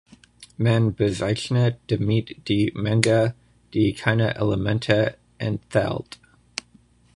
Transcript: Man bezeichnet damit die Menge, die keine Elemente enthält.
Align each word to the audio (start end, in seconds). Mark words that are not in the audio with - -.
Man 0.57 0.93
bezeichnet 0.95 1.79
damit 1.91 2.47
die 2.47 2.73
Menge, 2.75 3.35
die 3.75 3.93
keine 3.93 4.33
Elemente 4.35 5.15
enthält. 5.37 6.19